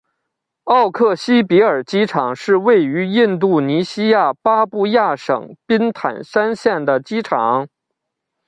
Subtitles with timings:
[0.63, 7.67] 奥克西比尔机场是位于印度尼西亚巴布亚省宾坦山县的机场。